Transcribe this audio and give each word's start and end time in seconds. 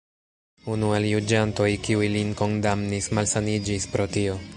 Unu 0.75 0.87
el 0.99 1.03
juĝantoj, 1.09 1.67
kiuj 1.87 2.07
lin 2.13 2.31
kondamnis, 2.39 3.11
malsaniĝis 3.19 3.87
pro 3.97 4.09
tio. 4.17 4.39